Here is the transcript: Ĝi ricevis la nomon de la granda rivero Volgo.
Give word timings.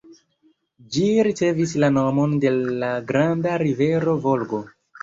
Ĝi 0.95 1.03
ricevis 1.27 1.75
la 1.85 1.91
nomon 1.99 2.35
de 2.47 2.55
la 2.81 2.93
granda 3.13 3.57
rivero 3.67 4.21
Volgo. 4.29 4.69